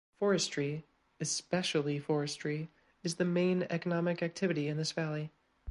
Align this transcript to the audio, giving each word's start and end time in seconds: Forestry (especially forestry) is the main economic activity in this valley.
Forestry 0.17 0.83
(especially 1.19 1.99
forestry) 1.99 2.71
is 3.03 3.17
the 3.17 3.23
main 3.23 3.67
economic 3.69 4.23
activity 4.23 4.67
in 4.67 4.77
this 4.77 4.93
valley. 4.93 5.29